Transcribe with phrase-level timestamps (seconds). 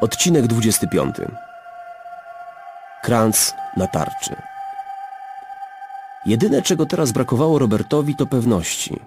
[0.00, 1.16] Odcinek 25.
[3.02, 4.36] Kranz na tarczy.
[6.26, 9.00] Jedyne, czego teraz brakowało Robertowi, to pewności.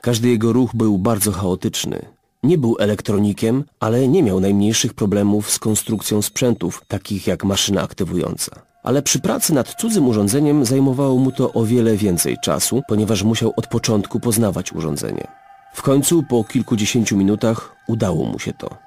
[0.00, 2.06] Każdy jego ruch był bardzo chaotyczny.
[2.42, 8.62] Nie był elektronikiem, ale nie miał najmniejszych problemów z konstrukcją sprzętów, takich jak maszyna aktywująca.
[8.82, 13.52] Ale przy pracy nad cudzym urządzeniem zajmowało mu to o wiele więcej czasu, ponieważ musiał
[13.56, 15.26] od początku poznawać urządzenie.
[15.74, 18.85] W końcu, po kilkudziesięciu minutach, udało mu się to.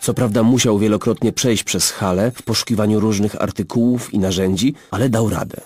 [0.00, 5.28] Co prawda musiał wielokrotnie przejść przez halę w poszukiwaniu różnych artykułów i narzędzi, ale dał
[5.28, 5.60] radę.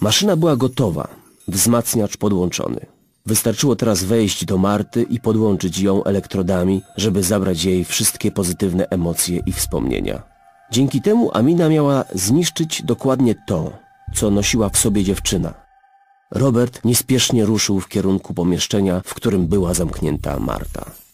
[0.00, 1.08] Maszyna była gotowa,
[1.48, 2.86] wzmacniacz podłączony.
[3.26, 9.42] Wystarczyło teraz wejść do Marty i podłączyć ją elektrodami, żeby zabrać jej wszystkie pozytywne emocje
[9.46, 10.22] i wspomnienia.
[10.72, 13.72] Dzięki temu Amina miała zniszczyć dokładnie to,
[14.14, 15.54] co nosiła w sobie dziewczyna.
[16.30, 21.05] Robert niespiesznie ruszył w kierunku pomieszczenia, w którym była zamknięta Marta.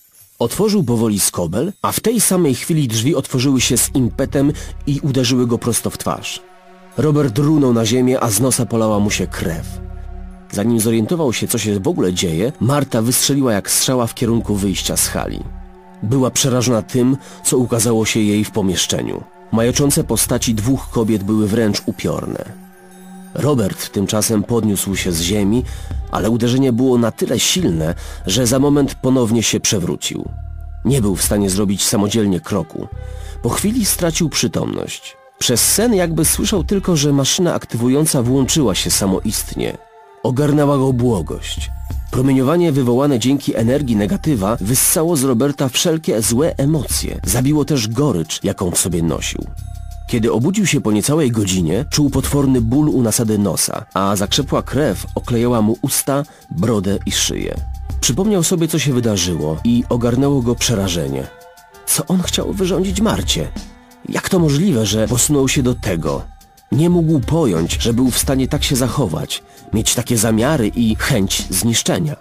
[0.42, 4.52] Otworzył powoli skobel, a w tej samej chwili drzwi otworzyły się z impetem
[4.86, 6.42] i uderzyły go prosto w twarz.
[6.96, 9.66] Robert runął na ziemię, a z nosa polała mu się krew.
[10.50, 14.96] Zanim zorientował się, co się w ogóle dzieje, Marta wystrzeliła jak strzała w kierunku wyjścia
[14.96, 15.40] z hali.
[16.02, 19.22] Była przerażona tym, co ukazało się jej w pomieszczeniu.
[19.52, 22.61] Majaczące postaci dwóch kobiet były wręcz upiorne.
[23.34, 25.64] Robert tymczasem podniósł się z ziemi,
[26.10, 27.94] ale uderzenie było na tyle silne,
[28.26, 30.28] że za moment ponownie się przewrócił.
[30.84, 32.88] Nie był w stanie zrobić samodzielnie kroku.
[33.42, 35.16] Po chwili stracił przytomność.
[35.38, 39.78] Przez sen jakby słyszał tylko, że maszyna aktywująca włączyła się samoistnie.
[40.22, 41.70] Ogarnęła go błogość.
[42.10, 47.20] Promieniowanie wywołane dzięki energii negatywa wyssało z Roberta wszelkie złe emocje.
[47.24, 49.44] Zabiło też gorycz, jaką w sobie nosił.
[50.12, 55.06] Kiedy obudził się po niecałej godzinie, czuł potworny ból u nasady nosa, a zakrzepła krew
[55.14, 57.54] oklejała mu usta, brodę i szyję.
[58.00, 61.26] Przypomniał sobie, co się wydarzyło i ogarnęło go przerażenie.
[61.86, 63.48] Co on chciał wyrządzić Marcie?
[64.08, 66.22] Jak to możliwe, że posunął się do tego?
[66.72, 69.42] Nie mógł pojąć, że był w stanie tak się zachować,
[69.72, 72.16] mieć takie zamiary i chęć zniszczenia.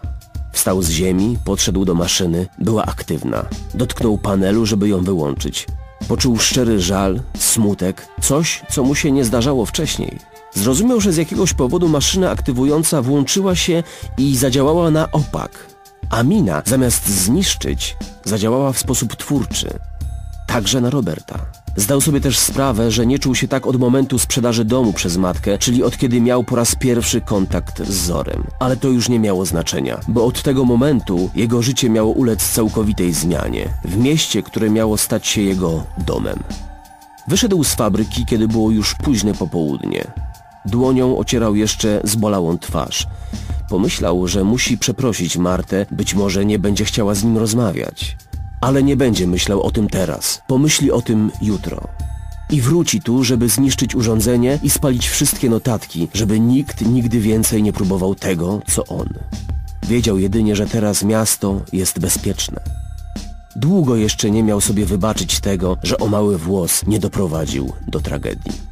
[0.52, 3.46] Wstał z ziemi, podszedł do maszyny, była aktywna.
[3.73, 5.68] Dotknął panelu, żeby ją wyłączyć.
[6.07, 10.19] Poczuł szczery żal, smutek, coś, co mu się nie zdarzało wcześniej.
[10.53, 13.84] Zrozumiał, że z jakiegoś powodu maszyna aktywująca włączyła się
[14.17, 15.67] i zadziałała na opak.
[16.09, 19.79] A mina, zamiast zniszczyć, zadziałała w sposób twórczy.
[20.51, 21.39] Także na Roberta.
[21.75, 25.57] Zdał sobie też sprawę, że nie czuł się tak od momentu sprzedaży domu przez matkę,
[25.57, 28.44] czyli od kiedy miał po raz pierwszy kontakt z Zorem.
[28.59, 33.13] Ale to już nie miało znaczenia, bo od tego momentu jego życie miało ulec całkowitej
[33.13, 33.69] zmianie.
[33.85, 36.40] W mieście, które miało stać się jego domem.
[37.28, 40.07] Wyszedł z fabryki, kiedy było już późne popołudnie.
[40.66, 43.07] Dłonią ocierał jeszcze zbolałą twarz.
[43.69, 48.17] Pomyślał, że musi przeprosić Martę, być może nie będzie chciała z nim rozmawiać.
[48.61, 50.41] Ale nie będzie myślał o tym teraz.
[50.47, 51.88] Pomyśli o tym jutro.
[52.49, 57.73] I wróci tu, żeby zniszczyć urządzenie i spalić wszystkie notatki, żeby nikt nigdy więcej nie
[57.73, 59.07] próbował tego, co on.
[59.83, 62.61] Wiedział jedynie, że teraz miasto jest bezpieczne.
[63.55, 68.71] Długo jeszcze nie miał sobie wybaczyć tego, że o mały włos nie doprowadził do tragedii.